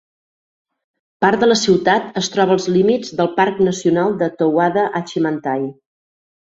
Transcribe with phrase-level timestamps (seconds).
[1.25, 5.75] Part de la ciutat es troba als límits del parc nacional de Towada-Hachimantai.